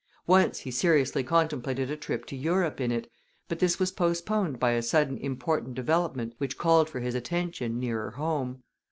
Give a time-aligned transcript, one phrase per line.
[0.25, 3.07] Once he seriously contemplated a trip to Europe in it,
[3.47, 8.09] but this was postponed by a sudden important development which called for his attention nearer
[8.09, 8.63] home.